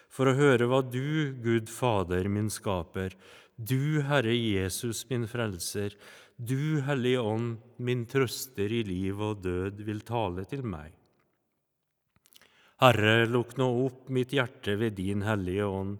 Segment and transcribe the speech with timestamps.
[0.09, 3.13] for å høre hva du, Gud Fader, min skaper,
[3.57, 5.93] du, Herre Jesus, min frelser,
[6.37, 10.93] du, Hellige Ånd, min trøster i liv og død, vil tale til meg.
[12.77, 15.97] Herre, lukk nå opp mitt hjerte ved din Hellige Ånd,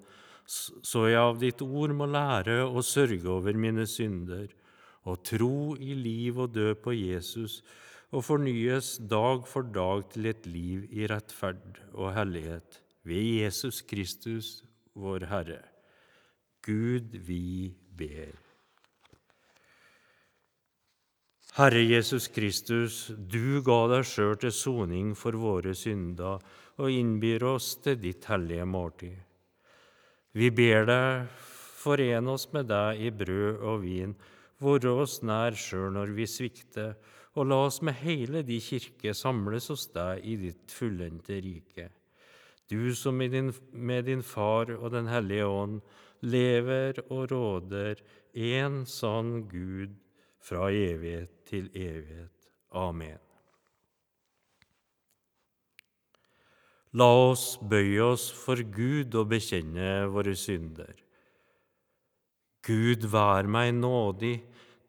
[0.47, 4.47] så jeg av ditt ord må lære å sørge over mine synder,
[5.09, 7.63] og tro i liv og død på Jesus,
[8.13, 14.61] og fornyes dag for dag til et liv i rettferd og hellighet, ved Jesus Kristus,
[14.93, 15.63] vår Herre.
[16.61, 18.46] Gud, vi ber.
[21.55, 26.43] Herre Jesus Kristus, du ga deg sjøl til soning for våre synder
[26.77, 29.15] og innbyr oss til ditt hellige måltid.
[30.37, 31.29] Vi ber deg,
[31.81, 34.13] foren oss med deg i brød og vin,
[34.61, 36.91] være oss nær sjøl når vi svikter,
[37.37, 41.87] og la oss med hele di kirke samles hos deg i ditt fullendte rike.
[42.69, 45.81] Du som med din, Far og Den hellige ånd
[46.21, 48.01] lever og råder,
[48.33, 49.95] en sann Gud,
[50.37, 52.51] fra evighet til evighet.
[52.75, 53.19] Amen.
[56.97, 60.95] La oss bøye oss for Gud og bekjenne våre synder.
[62.67, 64.39] Gud, vær meg nådig,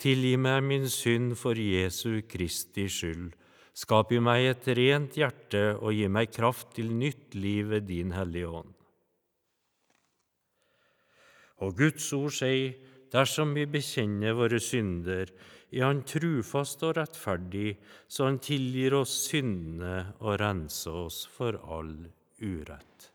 [0.00, 3.34] tilgi meg min synd for Jesu Kristi skyld.
[3.78, 8.14] Skap i meg et rent hjerte og gi meg kraft til nytt liv ved din
[8.16, 8.72] Hellige Ånd.
[11.62, 12.74] Og Guds ord sier,
[13.12, 15.30] dersom vi bekjenner våre synder,
[15.72, 17.76] er Han trufast og rettferdig,
[18.08, 21.94] så Han tilgir oss syndene og renser oss for all
[22.40, 23.12] urett.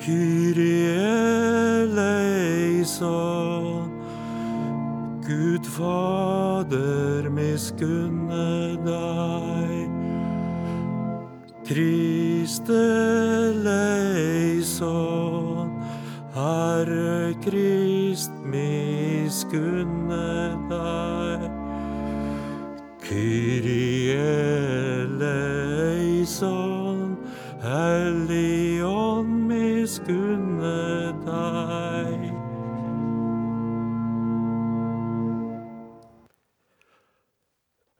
[0.00, 0.96] Kyrie
[1.82, 3.90] eleison,
[5.26, 9.90] Gud Fader, miskunne deg.
[11.66, 12.82] Kriste
[13.62, 15.51] leison,
[16.32, 20.26] Herre Krist, miskunne
[20.70, 21.42] deg.
[23.04, 24.16] Kyrie
[25.04, 26.40] eleison,
[27.60, 32.32] Hellig Ånd, miskunne deg.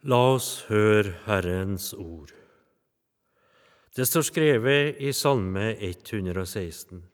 [0.08, 2.32] La oss høre Herrens ord.
[3.92, 7.12] Det står skrevet i Salme 116.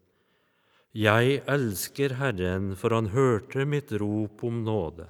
[0.96, 5.05] Jeg elsker Herren, for han hørte mitt rop om nåde.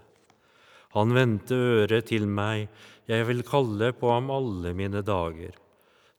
[0.97, 2.67] Han vendte øret til meg,
[3.07, 5.55] jeg vil kalle på ham alle mine dager.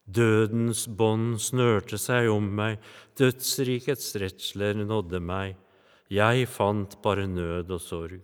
[0.07, 2.79] Dødens bånd snørte seg om meg,
[3.19, 5.57] dødsrikets redsler nådde meg.
[6.09, 8.23] Jeg fant bare nød og sorg.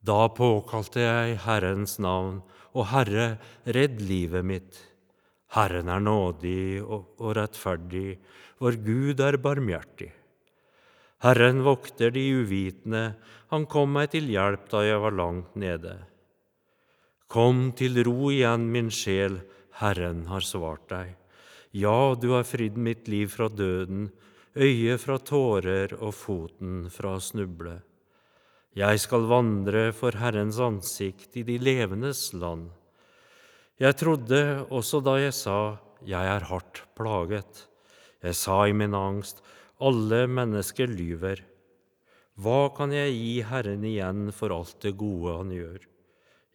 [0.00, 2.40] Da påkalte jeg Herrens navn,
[2.72, 3.36] og Herre,
[3.68, 4.80] redd livet mitt.
[5.54, 8.16] Herren er nådig og rettferdig,
[8.62, 10.12] vår Gud er barmhjertig.
[11.24, 13.16] Herren vokter de uvitende,
[13.52, 15.96] han kom meg til hjelp da jeg var langt nede.
[17.26, 19.40] Kom til ro igjen, min sjel,
[19.80, 21.16] Herren har svart deg.
[21.76, 24.08] Ja, du har fridd mitt liv fra døden,
[24.56, 27.80] øyet fra tårer og foten fra å snuble.
[28.76, 32.68] Jeg skal vandre for Herrens ansikt i de levendes land.
[33.80, 34.40] Jeg trodde
[34.72, 37.66] også da jeg sa, jeg er hardt plaget.
[38.26, 39.42] Jeg sa i min angst,
[39.78, 41.44] alle mennesker lyver.
[42.36, 45.84] Hva kan jeg gi Herren igjen for alt det gode han gjør?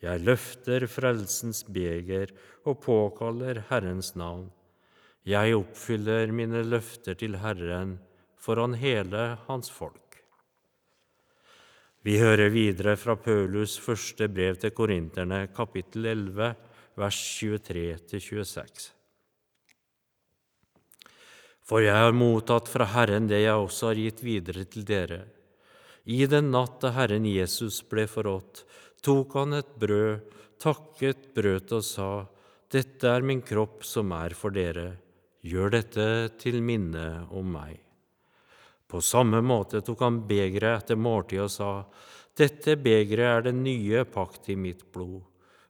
[0.02, 2.34] Jeg løfter frelsens beger
[2.66, 4.50] og påkaller Herrens navn.
[5.24, 8.00] Jeg oppfyller mine løfter til Herren
[8.42, 10.18] foran hele hans folk.
[12.02, 16.56] Vi hører videre fra Paulus første brev til korinterne, kapittel 11,
[16.98, 19.01] vers 23-26.
[21.68, 25.22] For jeg har mottatt fra Herren det jeg også har gitt videre til dere.
[26.10, 28.64] I den natt da Herren Jesus ble forrådt,
[29.06, 32.12] tok han et brød, takket brødet og sa,
[32.72, 34.94] Dette er min kropp som er for dere.
[35.44, 36.06] Gjør dette
[36.40, 37.80] til minne om meg.
[38.88, 41.72] På samme måte tok han begeret etter måltidet og sa,
[42.38, 45.22] Dette begeret er den nye pakt i mitt blod.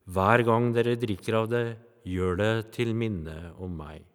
[0.06, 1.66] Hver gang dere drikker av det,
[2.06, 4.11] gjør det til minne om meg.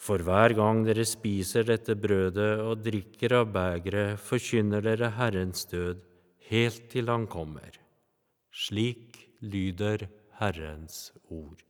[0.00, 6.00] For hver gang dere spiser dette brødet og drikker av begeret, forkynner dere Herrens død
[6.48, 7.76] helt til Han kommer.
[8.50, 10.08] Slik lyder
[10.40, 11.69] Herrens ord.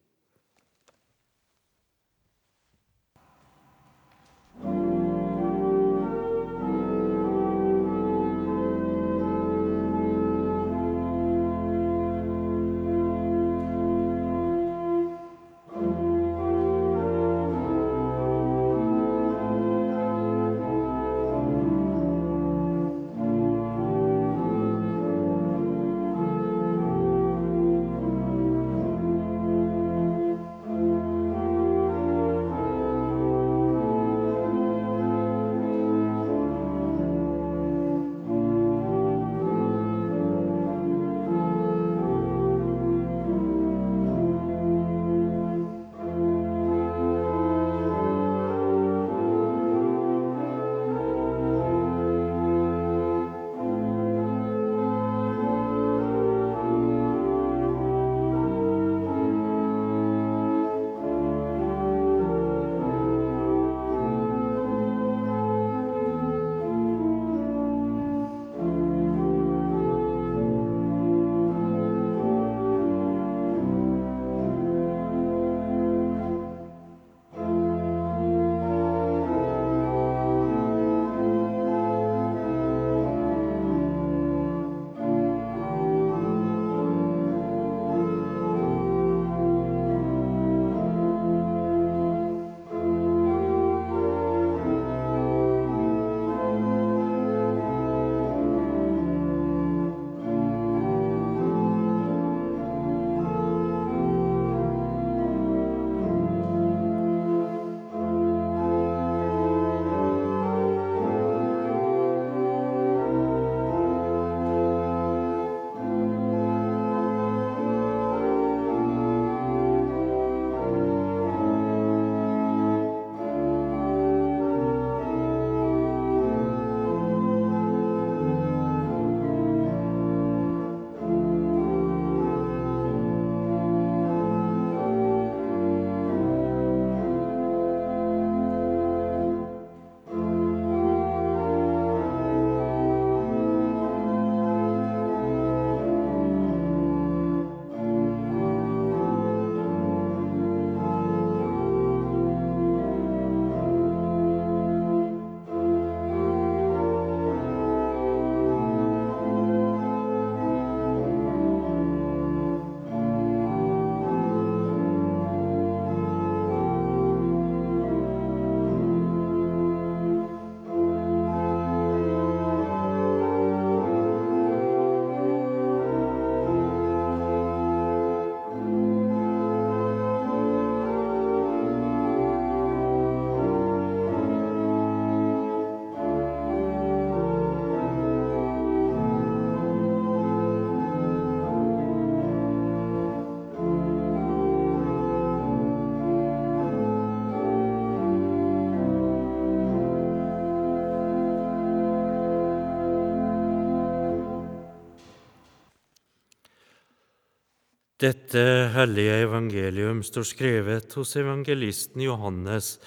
[208.01, 208.43] Dette
[208.73, 212.79] hellige evangelium står skrevet hos evangelisten Johannes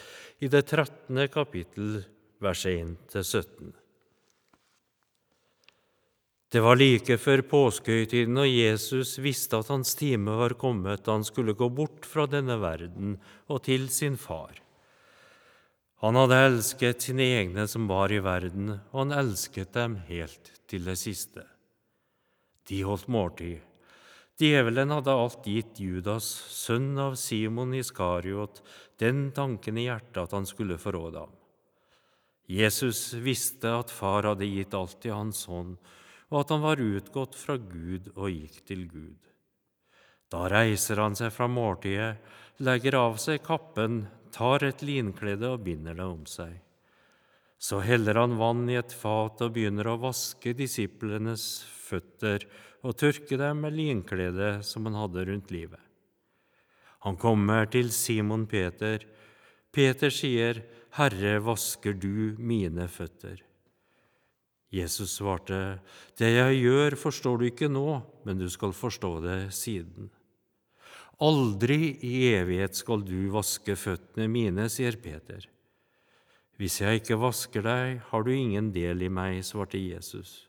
[0.41, 1.27] i det 13.
[1.29, 2.00] kapittel,
[2.41, 3.67] vers 1-17.
[6.50, 11.25] Det var like før påskehøytiden, og Jesus visste at hans time var kommet da han
[11.27, 13.20] skulle gå bort fra denne verden
[13.53, 14.58] og til sin far.
[16.01, 20.89] Han hadde elsket sine egne som var i verden, og han elsket dem helt til
[20.89, 21.46] det siste.
[22.65, 23.62] De holdt måltid.
[24.42, 28.63] Djevelen hadde alt gitt Judas, sønn av Simon Iskariot,
[28.98, 31.36] den tanken i hjertet at han skulle forråde ham.
[32.50, 35.78] Jesus visste at far hadde gitt alt i hans hånd,
[36.34, 39.30] og at han var utgått fra Gud og gikk til Gud.
[40.34, 42.18] Da reiser han seg fra måltidet,
[42.66, 46.58] legger av seg kappen, tar et linklede og binder det om seg.
[47.62, 51.46] Så heller han vann i et fat og begynner å vaske disiplenes
[51.86, 52.44] føtter
[52.84, 55.80] og tørke dem med linkledet som han hadde rundt livet.
[57.04, 59.04] Han kommer til Simon Peter.
[59.74, 60.62] Peter sier,
[60.96, 63.42] Herre, vasker du mine føtter?
[64.74, 65.80] Jesus svarte,
[66.18, 70.10] Det jeg gjør, forstår du ikke nå, men du skal forstå det siden.
[71.22, 75.46] Aldri i evighet skal du vaske føttene mine, sier Peter.
[76.58, 80.48] Hvis jeg ikke vasker deg, har du ingen del i meg, svarte Jesus.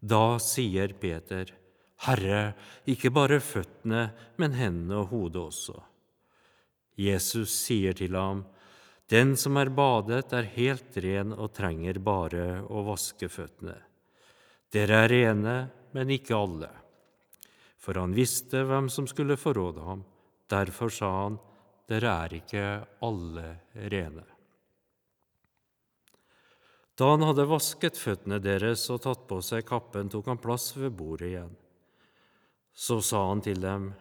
[0.00, 1.52] Da sier Peter,
[2.06, 2.54] Herre,
[2.88, 4.08] ikke bare føttene,
[4.40, 5.76] men hendene og hodet også.
[6.96, 8.44] Jesus sier til ham,
[9.10, 13.76] Den som er badet, er helt ren og trenger bare å vaske føttene.
[14.70, 15.56] Dere er rene,
[15.92, 16.70] men ikke alle.
[17.76, 20.04] For han visste hvem som skulle forråde ham.
[20.46, 21.40] Derfor sa han,
[21.90, 22.66] Dere er ikke
[23.02, 23.48] alle
[23.90, 24.24] rene.
[27.00, 30.92] Da han hadde vasket føttene deres og tatt på seg kappen, tok han plass ved
[30.98, 31.54] bordet igjen.
[32.76, 33.94] Så sa han til dem,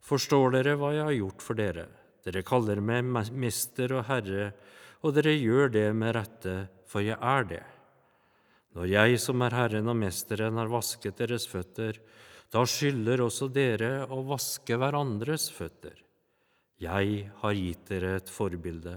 [0.00, 1.84] Forstår dere hva jeg har gjort for dere?
[2.24, 3.04] Dere kaller meg
[3.36, 4.54] mester og herre,
[5.04, 6.54] og dere gjør det med rette,
[6.88, 7.62] for jeg er det.
[8.72, 12.00] Når jeg som er Herren og Mesteren har vasket deres føtter,
[12.50, 15.98] da skylder også dere å vaske hverandres føtter.
[16.80, 18.96] Jeg har gitt dere et forbilde.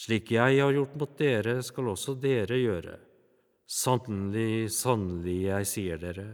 [0.00, 2.96] Slik jeg har gjort mot dere, skal også dere gjøre.
[3.70, 6.28] Sannelig, sannelig, jeg sier dere,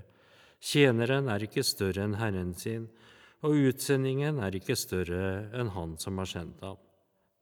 [0.63, 2.87] tjeneren er ikke større enn Herren sin,
[3.45, 6.79] og utsendingen er ikke større enn Han som har sendt ham.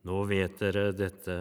[0.09, 1.37] Nå vet dere dette,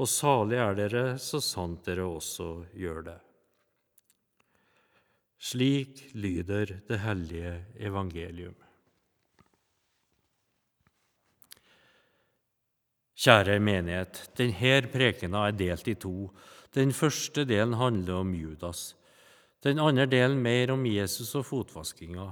[0.00, 2.48] og salig er dere så sant dere også
[2.80, 3.18] gjør det.
[5.38, 8.56] Slik lyder det hellige evangelium.
[13.18, 16.28] Kjære menighet, denne prekena er delt i to.
[16.70, 18.92] Den første delen handler om Judas.
[19.66, 22.28] Den andre delen mer om Jesus og fotvaskinga.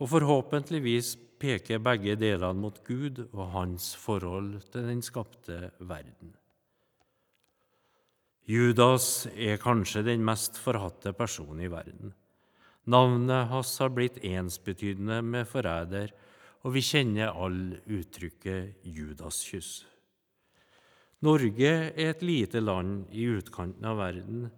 [0.00, 6.32] Og forhåpentligvis peker begge delene mot Gud og hans forhold til den skapte verden.
[8.48, 12.14] Judas er kanskje den mest forhatte personen i verden.
[12.88, 16.12] Navnet hans har blitt ensbetydende med forræder,
[16.64, 19.93] og vi kjenner alle uttrykket Judaskyss.
[21.24, 24.48] Norge er et lite land i utkanten av verden,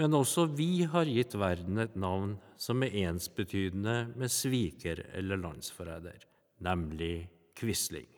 [0.00, 6.24] men også vi har gitt verden et navn som er ensbetydende med sviker eller landsforræder,
[6.64, 8.08] nemlig Quisling.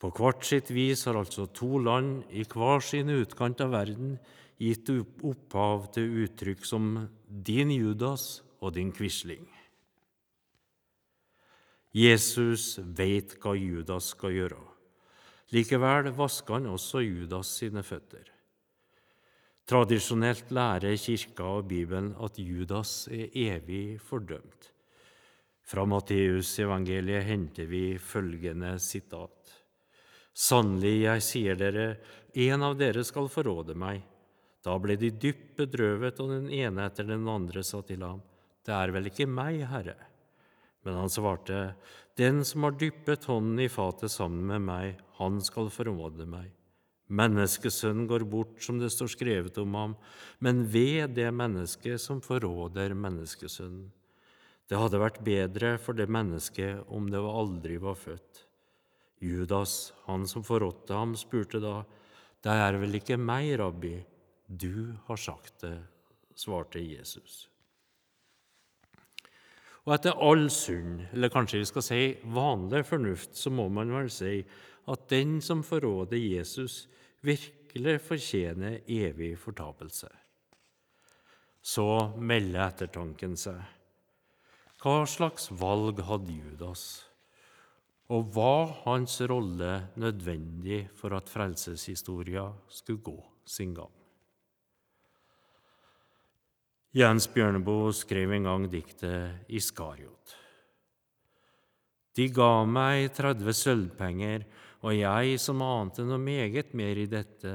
[0.00, 4.16] På hvert sitt vis har altså to land i hver sin utkant av verden
[4.60, 9.48] gitt opphav til uttrykk som 'din Judas' og 'din Quisling'.
[11.94, 14.73] Jesus veit hva Judas skal gjøre.
[15.54, 18.26] Likevel vasker han også Judas sine føtter.
[19.64, 24.70] Tradisjonelt lærer Kirka og Bibelen at Judas er evig fordømt.
[25.64, 29.54] Fra Matteusevangeliet henter vi følgende sitat.
[30.34, 31.86] Sannelig, jeg sier dere,
[32.34, 34.02] en av dere skal forråde meg.
[34.64, 38.20] Da ble de dypt bedrøvet, og den ene etter den andre sa til ham,
[38.64, 39.96] Det er vel ikke meg, Herre?
[40.84, 41.74] Men han svarte,
[42.14, 46.52] Den som har dyppet hånden i fatet sammen med meg, han skal forråde meg.
[47.10, 49.96] Menneskesønnen går bort, som det står skrevet om ham,
[50.38, 53.90] men ved det mennesket som forråder menneskesønnen.
[54.64, 58.44] Det hadde vært bedre for det mennesket om det aldri var født.
[59.20, 61.82] Judas, han som forrådte ham, spurte da,
[62.44, 64.04] Det er vel ikke meg, rabbi?
[64.46, 65.78] Du har sagt det,
[66.36, 67.48] svarte Jesus.
[69.84, 74.08] Og etter all sunn, eller kanskje vi skal si vanlig fornuft, så må man vel
[74.12, 74.38] si
[74.88, 76.86] at den som forråder Jesus,
[77.24, 80.08] virkelig fortjener evig fortapelse.
[81.64, 83.60] Så melder ettertanken seg.
[84.80, 87.04] Hva slags valg hadde Judas?
[88.12, 93.16] Og var hans rolle nødvendig for at frelseshistoria skulle gå
[93.48, 94.03] sin gang?
[96.94, 100.34] Jens Bjørneboe skrev en gang diktet Iskariot.
[102.14, 104.44] De ga meg 30 sølvpenger,
[104.86, 107.54] og jeg som ante noe meget mer i dette,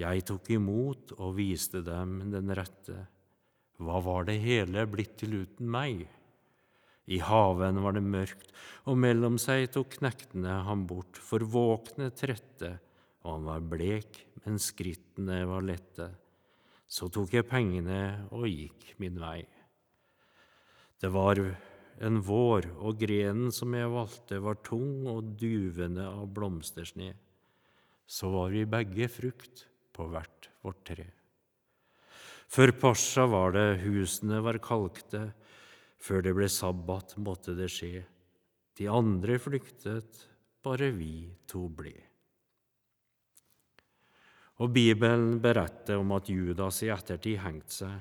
[0.00, 3.02] jeg tok imot og viste dem den rette.
[3.76, 6.06] Hva var det hele blitt til uten meg?
[7.04, 8.48] I haven var det mørkt,
[8.88, 12.78] og mellom seg tok knektene ham bort, for våkne trette,
[13.26, 16.08] og han var blek, men skrittene var lette.
[16.90, 19.44] Så tok jeg pengene og gikk min vei.
[21.00, 21.38] Det var
[22.02, 27.12] en vår, og grenen som jeg valgte, var tung og duvende av blomstersne.
[28.10, 31.06] Så var vi begge frukt på hvert vårt tre.
[32.50, 35.28] Før Pasja var det husene var kalkte,
[36.00, 38.02] før det ble sabbat, måtte det skje.
[38.80, 40.24] De andre flyktet,
[40.64, 41.94] bare vi to ble.
[44.60, 47.94] Og Bibelen beretter om at Judas i ettertid hengte seg,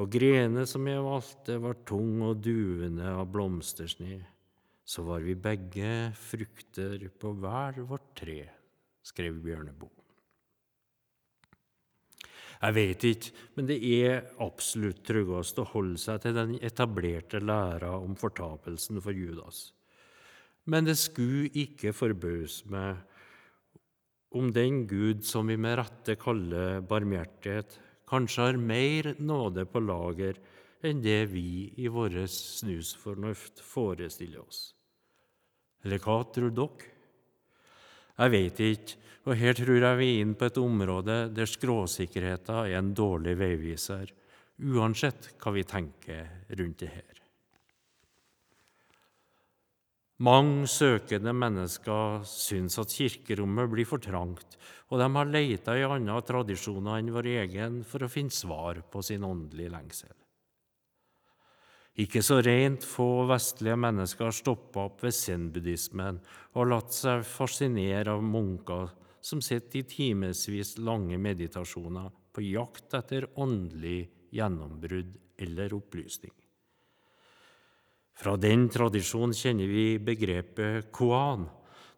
[0.00, 4.22] og grenene som jeg valgte, var tung og duvende av blomstersne.
[4.84, 8.38] Så var vi begge frukter på hver vårt tre,
[9.04, 10.02] skrev Bjørneboe.
[12.62, 17.96] Jeg vet ikke, men det er absolutt tryggest å holde seg til den etablerte læra
[17.98, 19.72] om fortapelsen for Judas.
[20.70, 23.00] Men det skulle ikke forbause meg
[24.38, 30.38] om den Gud som vi med rette kaller barmhjertighet, kanskje har mer nåde på lager
[30.82, 34.72] enn det vi i vår snusfornuft forestiller oss.
[35.84, 36.90] Eller hva tror dere?
[38.12, 42.66] Jeg vet ikke, og her tror jeg vi er inne på et område der skråsikkerheten
[42.66, 44.10] er en dårlig veiviser,
[44.62, 47.11] uansett hva vi tenker rundt det her.
[50.22, 54.54] Mange søkende mennesker syns at kirkerommet blir for trangt,
[54.92, 59.02] og de har leita i andre tradisjoner enn vår egen for å finne svar på
[59.02, 60.12] sin åndelige lengsel.
[62.04, 66.20] Ikke så rent få vestlige mennesker har stoppa opp ved zen-buddhismen
[66.54, 73.26] og latt seg fascinere av munker som sitter i timevis lange meditasjoner på jakt etter
[73.42, 76.32] åndelig gjennombrudd eller opplysning.
[78.22, 81.48] Fra den tradisjonen kjenner vi begrepet koan,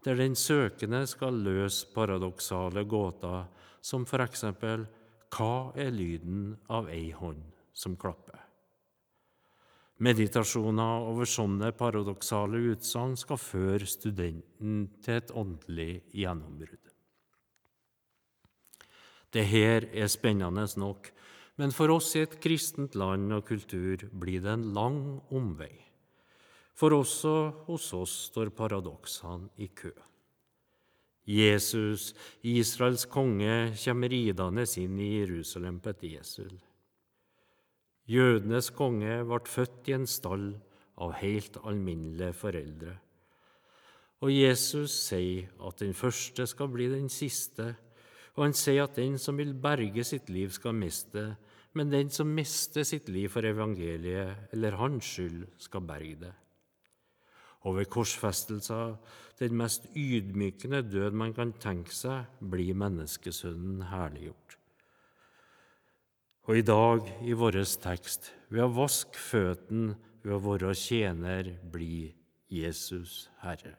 [0.04, 3.44] der den søkende skal løse paradoksale gåter,
[3.84, 4.86] som for eksempel
[5.34, 7.44] hva er lyden av ei hånd
[7.76, 8.40] som klapper?
[10.00, 16.92] Meditasjoner over sånne paradoksale utsagn skal føre studenten til et åndelig gjennombrudd.
[19.28, 21.12] Det her er spennende nok,
[21.60, 25.83] men for oss i et kristent land og kultur blir det en lang omvei.
[26.74, 27.34] For også
[27.68, 29.92] hos oss står paradoksene i kø.
[31.24, 32.12] Jesus,
[32.44, 36.52] Israels konge, kommer ridende inn i Jerusalem på et esel.
[38.10, 40.50] Jødenes konge ble født i en stall
[41.00, 42.98] av helt alminnelige foreldre.
[44.20, 47.72] Og Jesus sier at den første skal bli den siste,
[48.34, 51.30] og han sier at den som vil berge sitt liv, skal miste
[51.74, 56.32] men den som mister sitt liv for evangeliet eller hans skyld, skal berge det.
[57.64, 58.96] Og ved korsfestelser,
[59.40, 64.58] den mest ydmykende død man kan tenke seg, blir menneskesønnen herliggjort.
[66.44, 72.12] Og i dag, i vår tekst, ved å vaske føttene ved å være tjener, blir
[72.52, 73.78] Jesus Herre.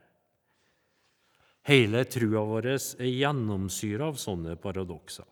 [1.65, 5.25] Hele trua vår er gjennomsyra av sånne paradokser.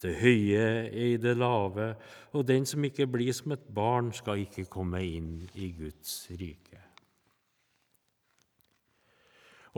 [0.00, 1.92] Det høye er i det lave,
[2.32, 6.79] og den som ikke blir som et barn, skal ikke komme inn i Guds rike.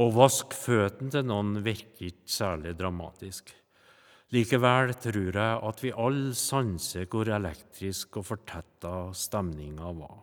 [0.00, 3.52] Å vaske føttene til noen virker ikke særlig dramatisk.
[4.32, 10.22] Likevel tror jeg at vi alle sanser hvor elektrisk og fortetta stemninga var.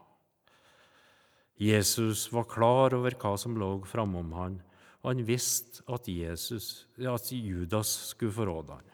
[1.60, 4.58] Jesus var klar over hva som lå framom han,
[5.04, 8.88] og han visste at, Jesus, at Judas skulle forråde han.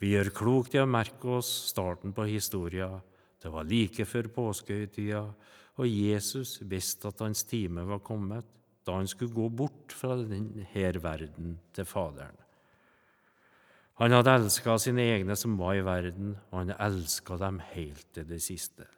[0.00, 2.96] Vi gjør klokt i å merke oss starten på historien.
[3.42, 5.22] Det var like før påskehøytida,
[5.78, 8.48] og Jesus visste at hans time var kommet,
[8.86, 10.66] da han skulle gå bort fra denne
[11.02, 12.38] verden til Faderen.
[14.00, 18.26] Han hadde elska sine egne som var i verden, og han elska dem helt til
[18.26, 18.88] det siste.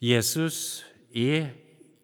[0.00, 1.50] Jesus er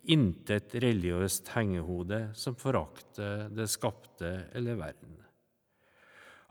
[0.04, 5.16] intet religiøst hengehode som forakter det skapte eller verden.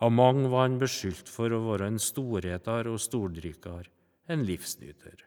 [0.03, 3.85] Av mange var han beskyldt for å være en storheter og stordrikker,
[4.27, 5.21] en livsnyter.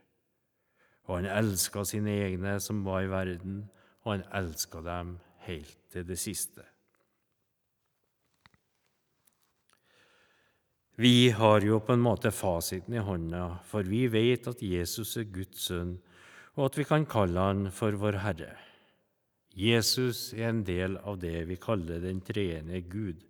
[1.08, 3.62] Og han elska sine egne som var i verden,
[4.04, 5.16] og han elska dem
[5.48, 6.64] helt til det siste.
[10.98, 15.28] Vi har jo på en måte fasiten i hånda, for vi vet at Jesus er
[15.30, 15.92] Guds sønn,
[16.58, 18.56] og at vi kan kalle han for vår Herre.
[19.54, 23.22] Jesus er en del av det vi kaller den treende Gud.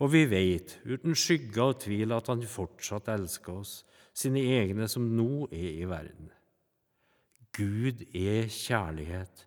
[0.00, 3.82] Og vi vet uten skygge av tvil at han fortsatt elsker oss,
[4.16, 6.32] sine egne som nå er i verden.
[7.58, 9.46] Gud er kjærlighet.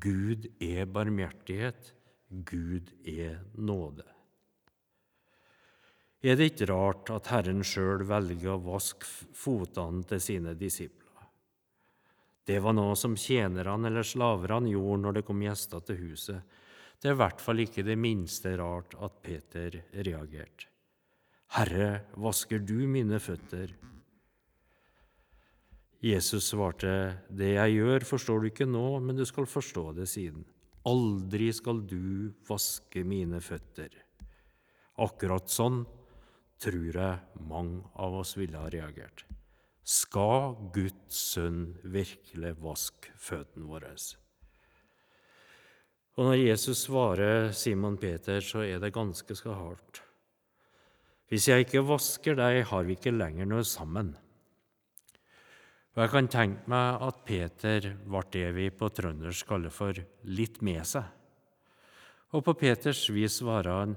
[0.00, 1.92] Gud er barmhjertighet.
[2.30, 4.06] Gud er nåde.
[6.20, 10.98] Er det ikke rart at Herren sjøl velger å vaske fotene til sine disipler?
[12.44, 16.58] Det var noe som tjenerne eller slaverne gjorde når det kom gjester til huset.
[17.00, 20.68] Det er i hvert fall ikke det minste rart at Peter reagerte.
[21.56, 23.72] Herre, vasker du mine føtter?
[26.00, 30.46] Jesus svarte, Det jeg gjør, forstår du ikke nå, men du skal forstå det siden.
[30.88, 33.92] Aldri skal du vaske mine føtter.
[35.00, 35.82] Akkurat sånn
[36.60, 39.26] tror jeg mange av oss ville ha reagert.
[39.84, 43.92] Skal Guds sønn virkelig vaske føttene våre?
[46.16, 50.00] Og når Jesus svarer Simon Peter, så er det ganske så hardt.
[51.28, 54.14] Hvis jeg ikke vasker deg, har vi ikke lenger noe sammen.
[56.00, 59.98] Og Jeg kan tenke meg at Peter ble det vi på trøndersk kaller for
[60.32, 61.04] litt med seg.
[62.32, 63.92] Og på Peters vis svarer han,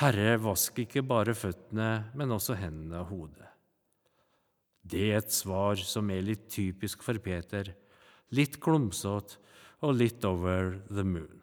[0.00, 3.52] Herre, vask ikke bare føttene, men også hendene og hodet.
[4.82, 7.70] Det er et svar som er litt typisk for Peter,
[8.34, 9.38] litt klumsete
[9.86, 11.38] og litt over the moon.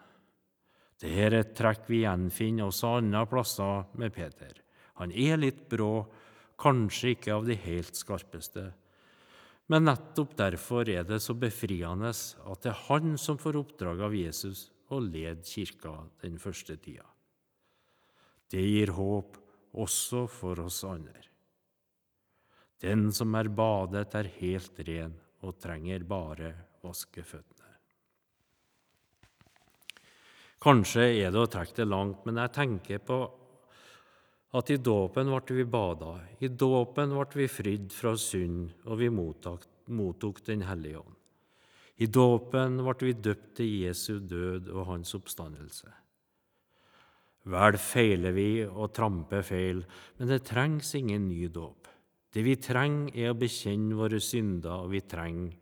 [0.99, 4.59] Det er et trekk vi gjenfinner også andre plasser med Peter.
[4.99, 6.03] Han er litt brå,
[6.59, 8.73] kanskje ikke av de helt skarpeste,
[9.71, 14.15] men nettopp derfor er det så befriende at det er han som får oppdrag av
[14.17, 17.07] Jesus å lede kirka den første tida.
[18.51, 19.37] Det gir håp
[19.79, 21.23] også for oss andre.
[22.83, 25.13] Den som er badet, er helt ren
[25.45, 26.51] og trenger bare
[26.83, 27.69] vaske føttene.
[30.61, 33.21] Kanskje er det å trekke det langt, men jeg tenker på
[34.51, 39.07] at i dåpen ble vi bada, i dåpen ble vi fridd fra synd, og vi
[39.09, 41.15] mottok, mottok Den hellige ånd.
[42.01, 45.91] I dåpen ble vi døpt til Jesu død og hans oppstandelse.
[47.51, 49.81] Vel feiler vi og tramper feil,
[50.17, 51.87] men det trengs ingen ny dåp.
[52.31, 55.55] Det vi trenger, er å bekjenne våre synder, og vi trenger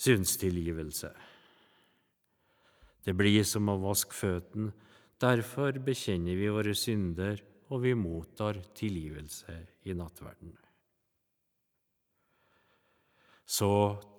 [0.00, 1.10] synstilgivelse.
[3.04, 4.72] Det blir som å vaske føttene.
[5.20, 9.54] Derfor bekjenner vi våre synder og vi mottar tilgivelse
[9.86, 10.52] i nattverden.
[13.46, 13.70] Så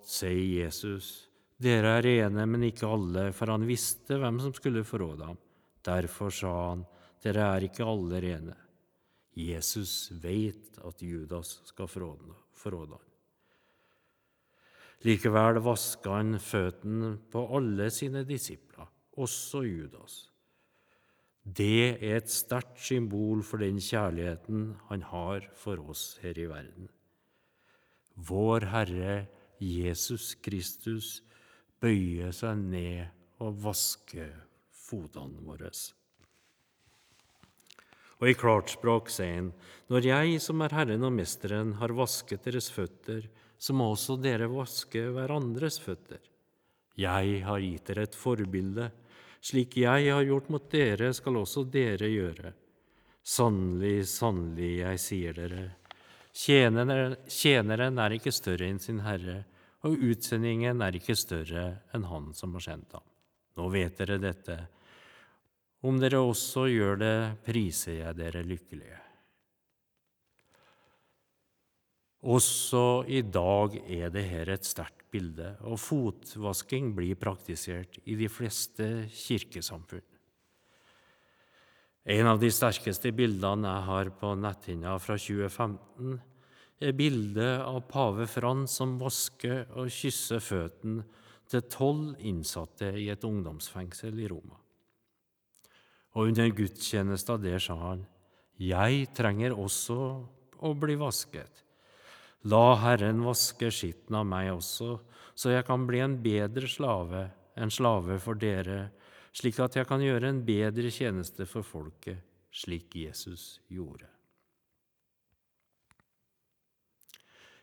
[0.04, 1.28] sier Jesus,
[1.62, 5.38] dere er rene, men ikke alle, for han visste hvem som skulle forråde ham.
[5.84, 6.84] Derfor sa han,
[7.22, 8.56] dere er ikke alle rene.
[9.32, 13.08] Jesus vet at Judas skal forråde ham.
[15.02, 18.86] Likevel vaska han føttene på alle sine disipler,
[19.18, 20.31] også Judas.
[21.42, 26.86] Det er et sterkt symbol for den kjærligheten han har for oss her i verden.
[28.14, 29.26] Vår Herre
[29.58, 31.16] Jesus Kristus
[31.82, 34.30] bøyer seg ned og vasker
[34.70, 35.72] fotene våre.
[38.22, 39.50] Og i klartspråk sier han,
[39.90, 43.26] når jeg som er Herren og Mesteren, har vasket deres føtter,
[43.58, 46.22] så må også dere vaske hverandres føtter.
[46.94, 48.92] Jeg har gitt dere et forbilde
[49.42, 52.52] slik jeg har gjort mot dere, skal også dere gjøre.
[53.22, 55.64] Sannelig, sannelig, jeg sier dere,
[56.34, 59.42] tjeneren er ikke større enn sin herre,
[59.82, 63.06] og utsendingen er ikke større enn han som har sendt ham.
[63.58, 64.56] Nå vet dere dette.
[65.82, 68.98] Om dere også gjør det, priser jeg dere lykkelige.
[72.22, 78.28] Også i dag er det her et sterkt bilde, og fotvasking blir praktisert i de
[78.32, 80.08] fleste kirkesamfunn.
[82.02, 86.16] En av de sterkeste bildene jeg har på netthinna fra 2015,
[86.82, 91.04] er bildet av pave Frans som vasker og kysser føttene
[91.52, 94.58] til tolv innsatte i et ungdomsfengsel i Roma.
[96.16, 98.06] Og under gudstjenesta der sa han,
[98.58, 99.98] Jeg trenger også
[100.62, 101.62] å bli vasket.
[102.50, 104.96] La Herren vaske skitten av meg også,
[105.38, 108.90] så jeg kan bli en bedre slave, en slave for dere,
[109.32, 112.18] slik at jeg kan gjøre en bedre tjeneste for folket,
[112.50, 114.08] slik Jesus gjorde.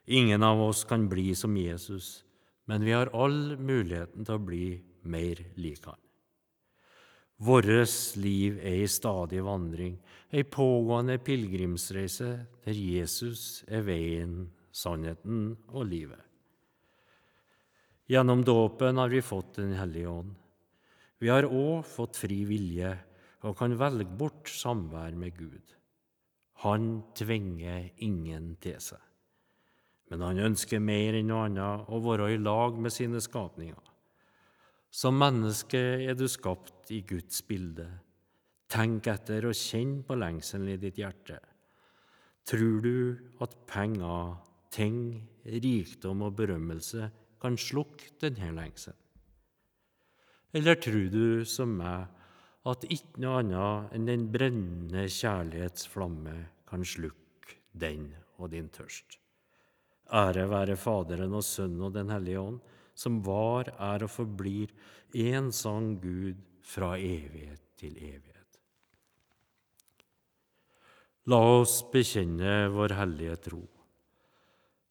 [0.09, 2.23] Ingen av oss kan bli som Jesus,
[2.65, 4.67] men vi har all muligheten til å bli
[5.03, 5.99] mer lik han.
[7.39, 7.67] Vårt
[8.19, 9.99] liv er i stadig vandring,
[10.31, 12.31] ei pågående pilegrimsreise
[12.65, 16.21] der Jesus er veien sannheten og livet.
[18.09, 20.33] Gjennom dåpen har vi fått Den hellige ånd.
[21.19, 22.95] Vi har òg fått fri vilje
[23.45, 25.75] og kan velge bort samvær med Gud.
[26.63, 28.99] Han tvinger ingen til seg.
[30.09, 33.89] men han ønsker mer enn noe annet å være i lag med sine skapninger.
[34.89, 37.85] Som menneske er du skapt i Guds bilde.
[38.73, 41.37] Tenk etter og kjenn på lengselen i ditt hjerte.
[42.49, 42.95] Tror du
[43.45, 44.33] at penger,
[44.73, 47.09] ting, rikdom og berømmelse
[47.41, 48.97] kan slukke denne lengselen?
[50.53, 52.07] Eller tror du, som meg,
[52.69, 56.35] at ikke noe annet enn den brennende kjærlighetsflamme
[56.69, 59.19] kan slukke den og din tørst?
[60.09, 62.59] Ære være Faderen og Sønnen og Den hellige ånd,
[62.97, 64.73] som var, er og forblir
[65.13, 68.59] en sann Gud fra evighet til evighet.
[71.29, 73.61] La oss bekjenne vår hellige tro.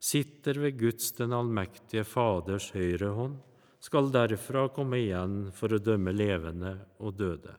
[0.00, 3.38] sitter ved Guds den allmektige Faders høyre hånd,
[3.80, 7.54] skal derfra komme igjen for å dømme levende og døde.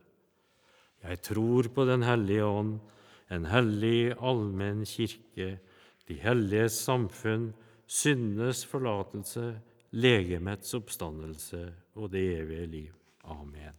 [1.02, 2.80] Jeg tror på Den hellige ånd,
[3.32, 5.58] en hellig allmenn kirke,
[6.08, 7.54] de helliges samfunn,
[7.88, 9.46] syndenes forlatelse,
[9.92, 11.64] legemets oppstandelse
[11.96, 12.94] og det evige liv.
[13.24, 13.78] Amen.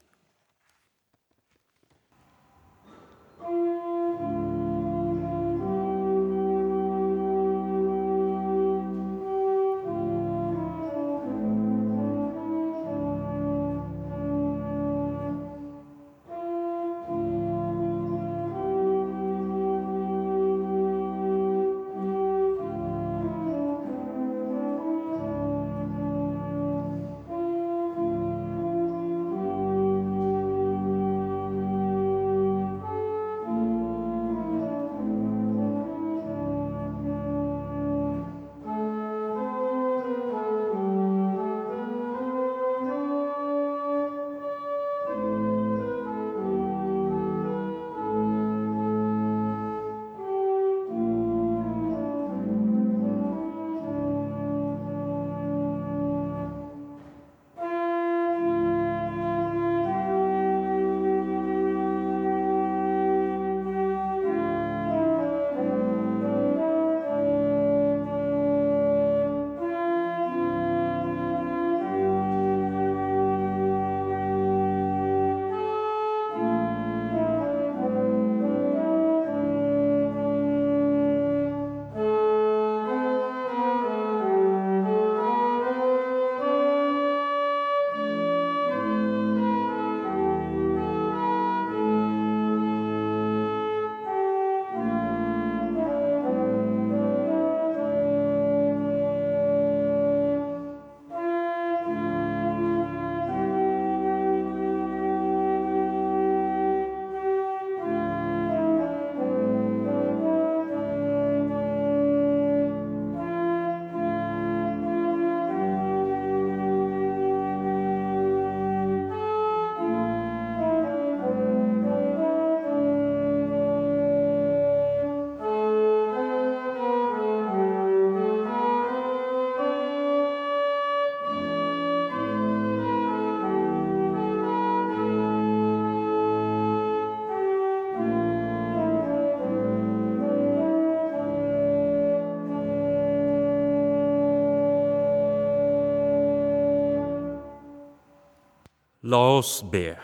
[149.03, 149.97] La oss be.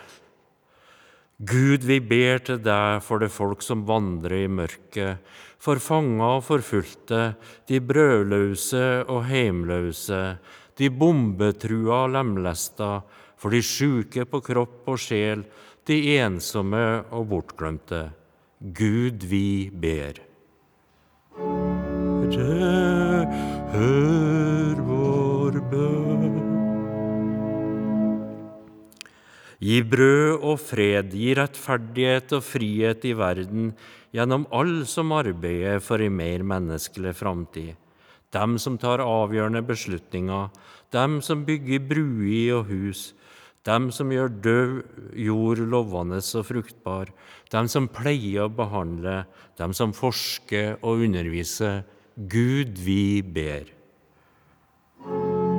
[1.39, 5.23] Gud, vi ber til deg for det folk som vandrer i mørket,
[5.63, 7.37] for fanga og forfulgte,
[7.71, 10.23] de brødløse og heimløse,
[10.75, 12.91] de bombetrua og lemlesta,
[13.39, 15.47] for de sjuke på kropp og sjel,
[15.87, 16.83] de ensomme
[17.15, 18.03] og bortglemte.
[18.59, 20.19] Gud, vi ber.
[22.35, 23.25] Herre,
[23.71, 26.08] hør vår bønn.
[29.59, 33.73] Gi brød og fred, gi rettferdighet og frihet i verden
[34.15, 37.75] gjennom alle som arbeider for en mer menneskelig framtid.
[38.31, 40.53] Dem som tar avgjørende beslutninger,
[40.95, 43.03] dem som bygger bruer og hus,
[43.67, 44.77] dem som gjør død
[45.19, 47.11] jord lovende og fruktbar,
[47.51, 49.25] dem som pleier å behandle,
[49.59, 51.83] dem som forsker og underviser.
[52.15, 53.75] Gud, vi ber.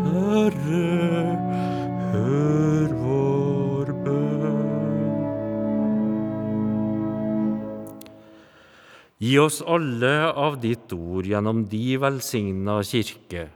[0.09, 0.98] Herre,
[9.19, 13.49] Gi oss alle av ditt ord gjennom de velsigna kirke,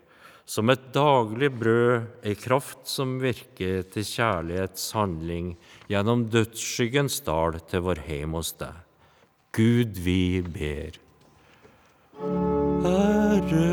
[0.43, 5.53] som et daglig brød, ei kraft som virker til kjærlighetshandling
[5.87, 8.75] gjennom dødsskyggens dal til vår heim hos deg.
[9.55, 10.99] Gud, vi ber.
[12.83, 13.72] Herre,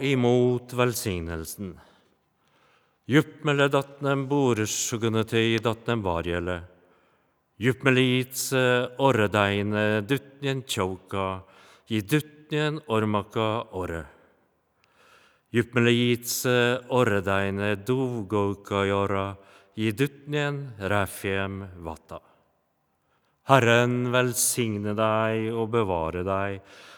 [0.00, 1.74] Imot velsignelsen.
[3.10, 6.60] Juppmele datnem boressugunete datnem varjele.
[7.60, 8.62] Juppmelitse
[8.98, 11.42] orredeine dutnjen tjauka,
[11.90, 14.04] i dutnjen ormaka orre.
[15.52, 16.56] Juppmelitse
[16.88, 19.36] orredeine duvgauka jora,
[19.76, 22.20] i dutnjen ræfjem vatta.
[23.50, 26.60] Herren velsigne deg og bevare deg.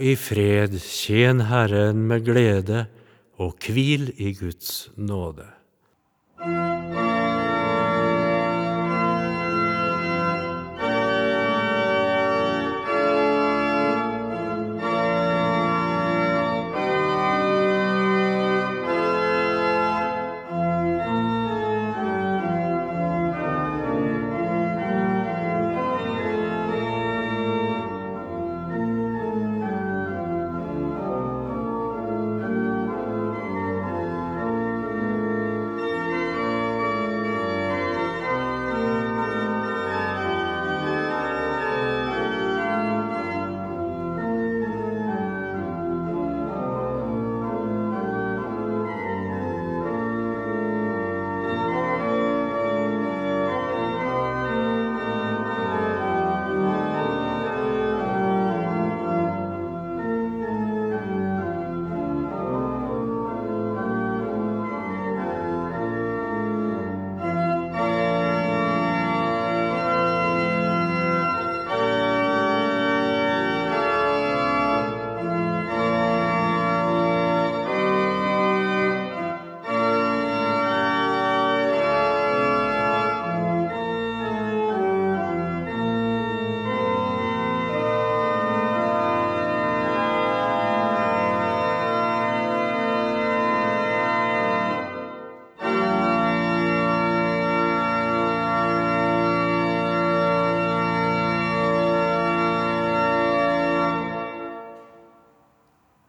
[0.00, 2.86] I fred, tjen Herren med glede,
[3.40, 5.46] og hvil i Guds nåde.